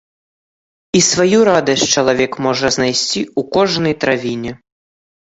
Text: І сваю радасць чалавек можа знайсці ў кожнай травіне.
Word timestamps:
І 0.99 1.01
сваю 1.07 1.39
радасць 1.49 1.83
чалавек 1.97 2.31
можа 2.45 2.71
знайсці 2.77 3.21
ў 3.25 3.41
кожнай 3.57 3.93
травіне. 4.05 4.51